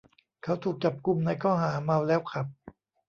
[0.43, 2.47] เขาถูกจับกุมในข้อหาเมาแล้วขับ